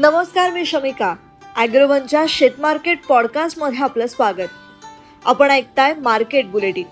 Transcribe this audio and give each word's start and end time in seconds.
नमस्कार 0.00 0.50
मी 0.50 0.64
शमिका. 0.66 1.14
ॲग्रोवनच्या 1.56 2.24
शेतमार्केट 2.28 3.04
पॉडकास्टमध्ये 3.06 3.78
आपलं 3.78 4.06
स्वागत. 4.06 4.48
आपण 5.24 5.50
ऐकताय 5.50 5.94
मार्केट 5.94 6.46
बुलेटिन. 6.46 6.86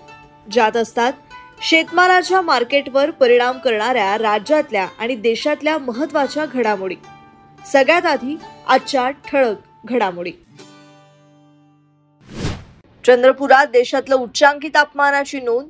ज्यात 0.51 0.77
असतात 0.77 1.13
शेतमालाच्या 1.61 2.41
मार्केटवर 2.41 3.11
परिणाम 3.11 3.57
करणाऱ्या 3.57 4.17
राज्यातल्या 4.17 4.87
आणि 4.99 5.15
देशातल्या 5.15 5.77
महत्त्वाच्या 5.77 6.45
घडामोडी. 6.45 6.95
सगळ्यात 7.65 8.05
आधी 8.05 8.37
आजच्या 8.67 9.09
ठळक 9.09 9.55
घडामोडी. 9.85 10.31
चंद्रपुरात 13.05 13.67
देशातलं 13.67 14.15
उच्चांकी 14.15 14.67
तापमानाची 14.67 15.39
नोंद. 15.39 15.69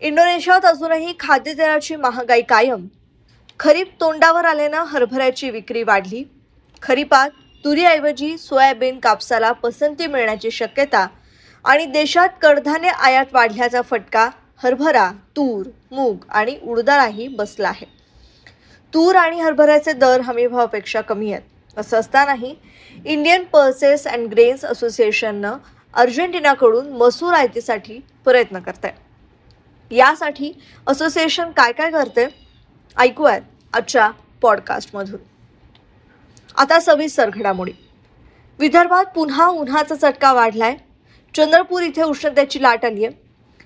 इंडोनेशियात 0.00 0.64
अजूनही 0.64 1.14
खाद्यतेलाची 1.20 1.96
महागाई 1.96 2.42
कायम. 2.42 2.86
खरीप 3.60 4.00
तोंडावर 4.00 4.44
आल्यानं 4.44 4.84
हरभऱ्याची 4.84 5.50
विक्री 5.50 5.82
वाढली. 5.82 6.24
खरीपात 6.82 7.30
तुरीऐवजी 7.64 8.36
सोयाबीन 8.38 8.98
कापसाला 8.98 9.52
पसंती 9.52 10.06
मिळण्याची 10.06 10.50
शक्यता 10.50 11.06
आणि 11.64 11.84
देशात 11.86 12.28
कडधान्य 12.42 12.88
आयात 12.88 13.26
वाढल्याचा 13.32 13.80
फटका 13.82 14.28
हरभरा 14.62 15.10
तूर 15.36 15.66
मूग 15.90 16.24
आणि 16.28 16.56
उडदालाही 16.62 17.26
बसला 17.28 17.68
आहे. 17.68 17.86
तूर 18.94 19.16
आणि 19.16 19.40
हरभऱ्याचे 19.40 19.92
दर 19.92 20.20
हमीभावापेक्षा 20.20 21.00
कमी 21.00 21.32
आहेत. 21.32 21.42
असं 21.76 21.98
असतानाही 21.98 22.54
इंडियन 23.04 23.44
पल्सेस 23.44 24.06
अँड 24.06 24.28
ग्रेन्स 24.30 24.64
असोसिएशननं 24.64 25.56
अर्जेंटिनाकडून 25.94 26.88
मसूर 26.92 27.34
आयतीसाठी 27.34 27.98
प्रयत्न 28.24 28.58
करत 28.58 28.84
आहे 28.84 29.96
यासाठी 29.96 30.52
असोसिएशन 30.86 31.50
काय 31.50 31.72
काय 31.72 31.90
करते 31.90 32.26
ऐकूयात 32.96 33.40
आजच्या 33.72 34.10
पॉडकास्टमधून. 34.42 35.20
आता 36.56 36.78
सविस्तर 36.80 37.30
घडामोडी 37.30 37.72
विदर्भात 38.60 39.04
पुन्हा 39.14 39.46
उन्हाचा 39.48 39.94
चटका 39.94 40.32
वाढलाय. 40.32 40.74
चंद्रपूर 41.34 41.82
इथे 41.82 42.02
उष्णतेची 42.02 42.62
लाट 42.62 42.84
आली 42.84 43.04
आहे 43.04 43.14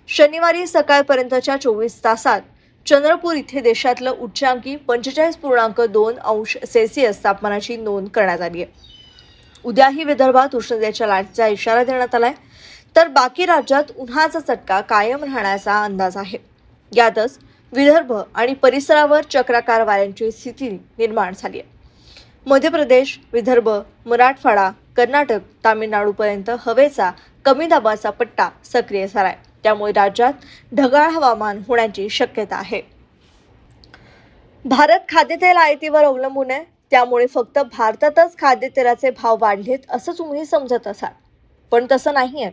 शनिवारी 0.09 0.67
सकाळपर्यंतच्या 0.67 1.56
चोवीस 1.56 2.03
तासात 2.05 2.41
चंद्रपूर 2.87 3.34
इथे 3.34 3.61
देशातलं 3.61 4.11
उच्चांकी 4.11 4.77
पंचेचाळीस 4.77 5.37
पूर्णांक 5.37 5.81
दोन 5.81 6.19
अंश 6.19 6.56
सेल्सिअस 6.67 7.23
तापमानाची 7.25 7.77
नोंद 7.77 8.09
करण्यात 8.09 8.41
आली 8.41 8.62
आहे 8.62 8.89
उद्याही 9.64 10.05
विदर्भात 10.05 10.55
उष्णतेच्या 10.57 11.07
लाटचा 11.07 11.47
इशारा 11.47 11.84
देण्यात 11.84 12.14
आलाय. 12.14 12.33
तर 12.97 13.09
बाकी 13.09 13.47
राज्यात 13.47 13.91
उन्हाचा 13.97 14.41
चटका 14.41 14.81
कायम 14.81 15.25
राहण्याचा 15.25 15.83
अंदाज 15.84 16.17
आहे. 16.17 16.39
यातच 16.92 17.39
विदर्भ 17.73 18.12
आणि 18.34 18.55
परिसरावर 18.55 19.25
चक्राकार 19.31 19.84
वाऱ्यांची 19.84 20.31
स्थिती 20.31 20.69
निर्माण 20.98 21.34
झाली 21.39 21.61
आहे 21.61 21.79
मध्य 22.46 22.69
प्रदेश 22.69 23.19
विदर्भ 23.33 23.69
मराठवाडा 24.06 24.70
कर्नाटक 24.96 25.41
तामिळनाडूपर्यंत 25.64 26.50
हवेचा 26.60 27.10
कमी 27.44 27.66
दाबाचा 27.66 28.10
पट्टा 28.10 28.48
सक्रिय 28.64 29.06
झालाय. 29.06 29.34
त्यामुळे 29.62 29.92
राज्यात 29.92 30.33
ढगाळ 30.72 31.11
हवामान 31.11 31.61
होण्याची 31.68 32.08
शक्यता 32.11 32.56
आहे. 32.56 32.80
भारत 34.64 35.00
खाद्यतेल 35.08 35.56
आयातीवर 35.56 36.05
अवलंबून 36.05 36.50
आहे. 36.50 36.64
त्यामुळे 36.91 37.27
फक्त 37.27 37.58
भारतातच 37.72 38.36
खाद्यतेलाचे 38.38 39.11
भाव 39.11 39.36
वाढलेत 39.41 39.91
असं 39.91 40.12
तुम्ही 40.18 40.44
समजत 40.44 40.86
असाल. 40.86 41.12
पण 41.72 41.86
तसं 41.92 42.14
नाही 42.14 42.42
आहे 42.42 42.52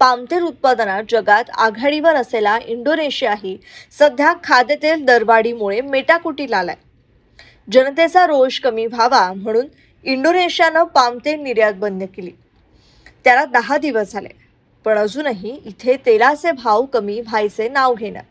पामतेल 0.00 0.42
उत्पादनात 0.42 1.02
जगात 1.10 1.50
आघाडीवर 1.58 2.16
असलेला 2.16 2.58
इंडोनेशियाही 2.66 3.56
सध्या 3.98 4.32
खाद्यतेल 4.44 5.04
दरवाढीमुळे 5.04 5.80
मेटाकुटीला 5.80 6.56
आलाय. 6.56 6.76
जनतेचा 7.68 8.26
रोष 8.26 8.58
कमी 8.60 8.86
व्हावा 8.86 9.32
म्हणून 9.32 9.66
इंडोनेशियानं 10.04 10.84
पामतेल 10.84 11.40
निर्यात 11.40 11.74
बंद 11.74 12.02
केली. 12.16 12.30
त्याला 13.24 13.44
दहा 13.44 13.76
दिवस 13.78 14.12
झाले 14.12 14.28
पण 14.84 14.98
अजूनही 14.98 15.58
इथे 15.66 15.96
तेलाचे 16.06 16.50
भाव 16.52 16.84
कमी 16.84 17.20
व्हायचे 17.20 17.68
नाव 17.68 17.94
घेण्यात. 17.94 18.24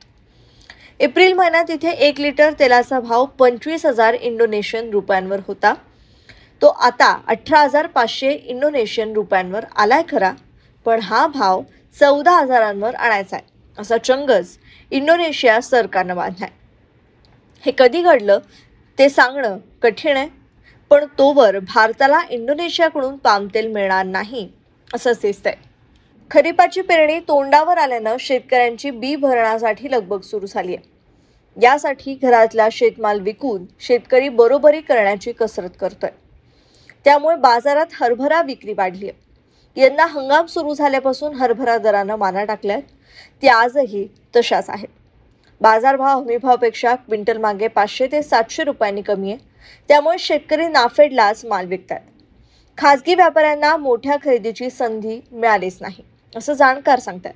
एप्रिल 0.99 1.33
महिन्यात 1.33 1.69
इथे 1.71 1.91
एक 2.07 2.19
लिटर 2.21 2.51
तेलाचा 2.59 2.99
भाव 2.99 3.25
पंचवीस 3.39 3.85
हजार 3.85 4.13
इंडोनेशियन 4.13 4.89
रुपयांवर 4.91 5.39
होता. 5.47 5.73
तो 6.61 6.67
आता 6.67 7.07
अठरा 7.27 7.59
हजार 7.61 7.87
पाचशे 7.87 8.31
इंडोनेशियन 8.31 9.13
रुपयांवर 9.13 9.65
आलाय 9.75 10.01
खरा 10.09 10.31
पण 10.85 10.99
हा 11.03 11.25
भाव 11.27 11.61
चौदा 11.95 12.31
हजारांवर 12.31 12.95
आणायचा 12.95 13.35
आहे 13.35 13.81
असा 13.81 13.97
चंगच 13.97 14.57
इंडोनेशिया 14.91 15.59
सरकारनं 15.61 16.15
बांधलाय 16.15 16.49
हे 17.63 17.71
कधी 17.77 18.01
घडलं 18.01 18.39
ते 18.97 19.09
सांगणं 19.09 19.57
कठीण 19.83 20.17
आहे. 20.17 20.27
पण 20.91 21.05
तोवर 21.19 21.57
भारताला 21.59 22.19
इंडोनेशियाकडून 22.29 23.15
पामतेल 23.17 23.67
मिळणार 23.67 24.05
नाही 24.05 24.47
असंच 24.93 25.19
दिसतंय 25.21 25.55
खरीपाची 26.31 26.81
पेरणी 26.81 27.19
तोंडावर 27.19 27.77
आल्यानं 27.77 28.15
शेतकऱ्यांची 28.19 28.91
बी 28.91 29.15
भरण्यासाठी 29.15 29.91
लगबग 29.91 30.21
सुरू 30.21 30.45
झाली 30.45 30.75
आहे 30.75 30.91
यासाठी 31.57 32.13
घरातला 32.21 32.67
शेतमाल 32.71 33.19
विकून 33.19 33.65
शेतकरी 33.79 34.29
बरोबरी 34.29 34.81
करण्याची 34.81 35.31
कसरत 35.31 35.69
करतोय. 35.79 36.09
त्यामुळे 37.05 37.35
बाजारात 37.35 37.93
हरभरा 37.93 38.41
विक्री 38.41 38.73
वाढली 38.73 39.09
आहे 39.09 39.81
यंदा 39.81 40.05
हंगाम 40.05 40.45
सुरू 40.45 40.73
झाल्यापासून 40.73 41.35
हरभरा 41.35 41.77
दरानं 41.77 42.15
माना 42.15 42.43
टाकल्यात. 42.43 42.81
ते 43.43 43.47
आजही 43.47 44.07
तशाच 44.35 44.69
आहेत. 44.69 44.87
बाजारभाव 45.61 46.19
हमीभावपेक्षा 46.19 46.95
क्विंटल 46.95 47.37
मागे 47.37 47.67
पाचशे 47.67 48.07
ते 48.07 48.21
सातशे 48.23 48.63
रुपयांनी 48.63 49.01
कमी 49.01 49.31
आहे. 49.31 49.39
त्यामुळे 49.87 50.17
शेतकरी 50.19 50.67
नाफेडलाच 50.67 51.45
माल 51.45 51.65
विकतात. 51.65 51.99
खाजगी 52.77 53.15
व्यापाऱ्यांना 53.15 53.75
मोठ्या 53.77 54.15
खरेदीची 54.23 54.69
संधी 54.69 55.19
मिळालीच 55.31 55.77
नाही 55.81 56.03
असं 56.35 56.53
जाणकार 56.53 56.99
सांगतात. 56.99 57.33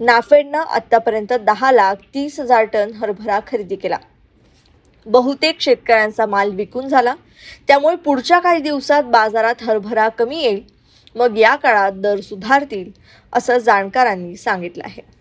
नाफेडनं 0.00 0.58
आत्तापर्यंत 0.58 1.32
दहा 1.32 1.70
लाख 1.72 1.94
तीस 2.14 2.40
हजार 2.40 2.64
टन 2.64 2.92
हरभरा 2.92 3.38
खरेदी 3.46 3.76
केला. 3.76 3.98
बहुतेक 5.06 5.60
शेतकऱ्यांचा 5.60 6.26
माल 6.26 6.50
विकून 6.50 6.88
झाला. 6.88 7.14
त्यामुळे 7.68 7.96
पुढच्या 7.96 8.38
काही 8.38 8.60
दिवसात 8.60 9.02
बाजारात 9.02 9.62
हरभरा 9.62 10.08
कमी 10.08 10.42
येईल 10.42 10.62
मग 11.16 11.38
या 11.38 11.54
काळात 11.56 11.92
दर 11.92 12.20
सुधारतील 12.20 12.90
असं 13.32 13.58
जाणकारांनी 13.58 14.36
सांगितलं 14.36 14.84
आहे. 14.86 15.19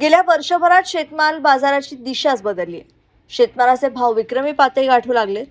गेल्या 0.00 0.22
वर्षभरात 0.26 0.82
शेतमाल 0.86 1.38
बाजाराची 1.38 1.96
दिशाच 1.96 2.42
बदलली. 2.42 2.76
आहे 2.76 2.92
शेतमालाचे 3.28 3.88
भाव 3.88 4.12
विक्रमी 4.12 4.52
पातळी 4.52 4.86
गाठू 4.86 5.12
लागले. 5.12 5.44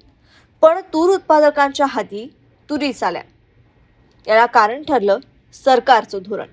पण 0.62 0.80
तूर 0.94 1.10
उत्पादकांच्या 1.10 1.86
हाती 1.86 2.34
तुरीच 2.70 3.04
आल्या. 3.04 3.22
याला 4.28 4.46
कारण 4.46 4.84
ठरलं 4.84 5.18
सरकारचं 5.54 6.20
धोरण. 6.26 6.48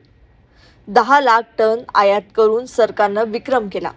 दहा 0.88 1.20
लाख 1.20 1.42
टन 1.58 1.78
आयात 1.94 2.22
करून 2.36 2.66
सरकारनं 2.66 3.24
विक्रम 3.24 3.68
केला. 3.68 3.90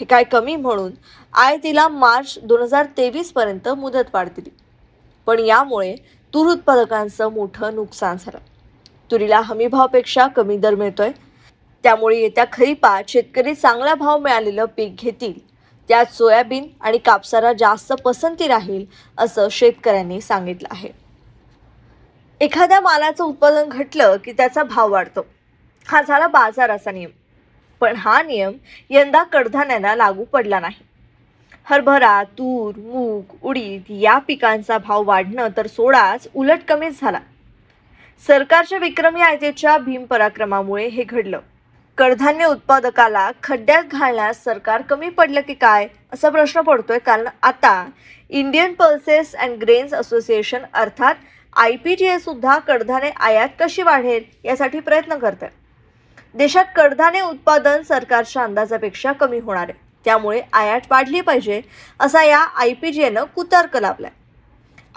हे 0.00 0.04
काय 0.04 0.24
कमी 0.24 0.56
म्हणून 0.56 0.92
आयातीला 1.32 1.88
मार्च 1.88 2.38
दोन 2.42 2.62
हजार 2.62 2.86
तेवीसपर्यंत 2.96 3.68
मुदत 3.68 4.14
वाढ 4.14 4.28
दिली. 4.28 4.50
पण 5.26 5.38
यामुळे 5.38 5.96
तूर 6.34 6.46
उत्पादकांचं 6.46 7.32
मोठं 7.32 7.74
नुकसान 7.74 8.16
झालं. 8.16 8.38
तुरीला 9.10 9.40
हमीभावापेक्षा 9.40 10.26
कमी 10.26 10.56
दर 10.56 10.74
मिळतोय 10.74 11.10
त्यामुळे 11.84 12.18
येत्या 12.18 12.44
खरीपात 12.52 13.02
शेतकरी 13.08 13.54
चांगला 13.54 13.94
भाव 13.94 14.18
मिळालेलं 14.18 14.64
पीक 14.64 14.96
घेतील. 14.98 15.32
त्यात 15.88 16.06
सोयाबीन 16.06 16.68
आणि 16.80 16.98
कापसाला 16.98 17.52
जास्त 17.52 17.92
पसंती 17.92 18.48
राहील 18.48 18.84
असं 19.18 19.48
शेतकऱ्यांनी 19.50 20.20
सांगितलं 20.20 20.68
आहे. 20.70 20.88
एखाद्या 22.40 22.80
मालाचं 22.80 23.24
उत्पादन 23.24 23.68
घटलं 23.68 24.16
की 24.24 24.32
त्याचा 24.32 24.62
भाव 24.62 24.92
वाढतो. 24.92 25.26
हा 25.88 26.02
झाला 26.02 26.26
बाजाराचा 26.26 26.90
नियम. 26.90 27.10
पण 27.80 27.96
हा 27.96 28.22
नियम 28.22 28.52
यंदा 28.90 29.22
कडधान्यांना 29.22 29.94
लागू 29.94 30.24
पडला 30.24 30.60
नाही. 30.60 30.84
हरभरा 31.64 32.22
तूर 32.22 32.78
मूग 32.78 33.36
उडीद 33.42 33.82
या 33.90 34.18
पिकांचा 34.18 34.78
भाव 34.78 35.04
वाढणं 35.04 35.48
तर 35.56 35.66
सोडाच 35.66 36.28
उलट 36.34 36.58
कमीच 36.68 37.00
झाला. 37.00 37.20
सरकारच्या 38.26 38.78
विक्रमी 38.78 39.20
आयतेच्या 39.20 39.78
भीम 39.78 40.04
पराक्रमामुळे 40.04 40.86
हे 40.86 41.02
घडलं. 41.02 41.40
कडधान्य 41.98 42.44
उत्पादकाला 42.44 43.30
खड्ड्यात 43.42 43.92
घालण्यास 43.92 44.42
सरकार 44.44 44.82
कमी 44.82 45.08
पडलं 45.08 45.40
की 45.40 45.54
काय 45.54 45.86
असा 46.12 46.28
प्रश्न 46.28 46.60
पडतोय. 46.60 46.98
कारण 46.98 47.26
आता 47.42 47.86
Indian 48.30 48.72
pulses 48.74 49.34
and 49.34 49.58
grains 49.60 49.94
association 49.94 50.64
अर्थात 50.74 51.14
आय 51.56 51.76
पी 51.84 51.94
जी 51.96 52.06
ए 52.06 52.18
सुद्धा 52.18 52.58
कडधान्य 52.58 53.10
आयात 53.20 53.48
कशी 53.60 53.82
वाढेल 53.82 54.24
यासाठी 54.44 54.80
प्रयत्न 54.80 55.18
करत 55.18 55.42
आहे 55.42 55.62
देशात 56.34 56.74
कडधान्य 56.76 57.20
उत्पादन 57.22 57.82
सरकारच्या 57.88 58.42
अंदाजापेक्षा 58.42 59.12
कमी 59.12 59.38
होणार 59.38 59.68
आहे. 59.68 59.78
त्यामुळे 60.06 60.40
आयात 60.52 60.90
वाढली 60.90 61.20
पाहिजे 61.20 61.60
असा 62.00 62.24
या 62.24 62.38
आय 62.38 62.72
पी 62.72 62.92
जी 62.92 63.02
एनं 63.02 63.24
कुतर्क 63.34 63.76
लावलाय 63.76 64.10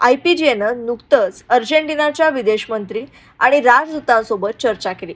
आय 0.00 0.16
पी 0.16 0.34
जी 0.34 0.46
एनं 0.46 0.84
नुकतंच 0.86 1.42
अर्जेंटिनाच्या 1.48 2.28
विदेश 2.30 2.66
मंत्री 2.70 3.04
आणि 3.40 3.60
राजदूतांसोबत 3.60 4.60
चर्चा 4.60 4.92
केली. 4.92 5.14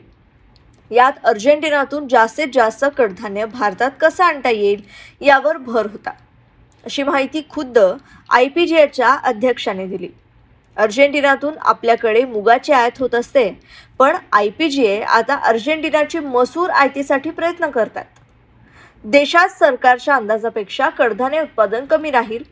यात 0.93 1.13
अर्जेंटिनातून 1.25 2.09
जास्तीत 2.09 2.49
जास्त 2.55 2.85
कडधान्य 2.99 3.45
भारतात 3.45 3.91
कसं 4.01 4.25
आणता 4.25 4.51
येईल 4.51 4.83
यावर 5.21 5.57
भर 5.57 5.87
होता. 5.87 6.11
अशी 6.85 7.03
माहिती 7.03 7.43
खुद्द 7.51 7.79
आय 7.79 8.49
पी 8.49 8.67
जी 8.67 8.77
एच्या 8.77 9.13
अध्यक्षाने 9.25 9.87
दिली. 9.87 10.09
अर्जेंटिनातून 10.77 11.55
आपल्याकडे 11.61 12.25
मुगाची 12.25 12.73
आयात 12.73 12.99
होत 12.99 13.15
असते 13.15 13.49
पण 13.99 14.17
आय 14.33 14.49
पी 14.49 14.69
जी 14.71 14.85
ए 14.85 15.01
आता 15.01 15.35
अर्जेंटिनाची 15.45 16.19
मसूर 16.19 16.71
आयतीसाठी 16.71 17.31
प्रयत्न 17.31 17.71
करतात. 17.71 18.05
देशात 19.05 19.49
सरकारच्या 19.49 20.15
अंदाजापेक्षा 20.15 20.89
कडधान्य 20.89 21.41
उत्पादन 21.43 21.85
कमी 21.85 22.11
राहील. 22.11 22.43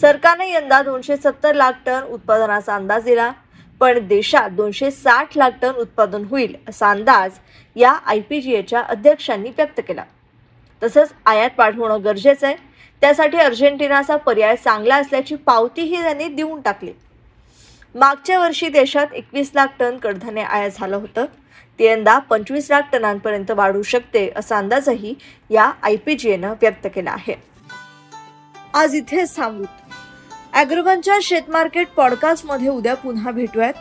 सरकारने 0.00 0.50
यंदा 0.50 0.82
दोनशे 0.82 1.16
सत्तर 1.16 1.54
लाख 1.54 1.72
टन 1.86 2.02
उत्पादनाचा 2.02 2.74
अंदाज 2.74 3.04
दिला. 3.04 3.30
पण 3.80 4.06
देशात 4.06 4.50
दोनशे 4.50 4.90
साठ 4.90 5.36
लाख 5.36 5.50
टन 5.62 5.70
उत्पादन 5.70 6.24
होईल 6.24 6.54
असा 6.68 6.90
अंदाज 6.90 7.38
या 7.76 7.90
आय 7.90 8.20
पी 8.20 8.40
जी 8.40 8.52
एच्या 8.52 8.80
अध्यक्षांनी 8.80 9.50
व्यक्त 9.50 9.80
केला. 9.88 10.04
तसंच 10.82 11.12
आयात 11.26 11.50
वाढवणं 11.58 12.04
गरजेचं 12.04 12.46
आहे. 12.46 12.56
त्यासाठी 13.00 13.38
अर्जेंटिनाचा 13.38 14.16
पर्याय 14.16 14.56
चांगला 14.56 14.96
असल्याची 14.96 15.34
पावतीही 15.36 16.02
त्यांनी 16.02 16.28
देऊन 16.28 16.60
टाकली. 16.60 16.92
मागच्या 17.94 18.38
वर्षी 18.40 18.68
देशात 18.68 19.14
एकवीस 19.14 19.50
लाख 19.54 19.66
टन 19.78 19.96
कडधान्य 19.96 20.42
आयात 20.42 20.70
झालं 20.78 20.96
होतं. 20.96 21.24
ते 21.78 21.84
यंदा 21.84 22.18
पंचवीस 22.18 22.70
लाख 22.70 22.82
टनांपर्यंत 22.92 23.50
वाढू 23.50 23.82
शकते 23.82 24.28
असा 24.36 24.58
अंदाजही 24.58 25.14
या 25.50 25.70
आय 25.82 25.96
पी 25.96 26.14
जी 26.14 26.30
एनं 26.30 26.54
व्यक्त 26.62 26.86
केला 26.94 27.10
आहे. 27.10 27.34
आज 28.74 28.94
इथेच 28.94 29.36
थांबूत 29.36 29.85
ॲग्रोगनच्या 30.56 31.18
शेतमार्केट 31.22 31.88
पॉडकास्टमध्ये 31.96 32.68
उद्या 32.68 32.94
पुन्हा 32.94 33.30
भेटूयात. 33.30 33.72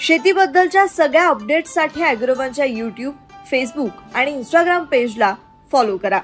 शेतीबद्दलच्या 0.00 0.86
सगळ्या 0.86 1.26
अपडेट्ससाठी 1.28 2.02
ॲग्रोगनच्या 2.02 2.64
यूट्यूब 2.64 3.14
फेसबुक 3.50 4.16
आणि 4.16 4.32
इंस्टाग्राम 4.32 4.84
पेजला 4.84 5.34
फॉलो 5.70 5.96
करा. 5.96 6.20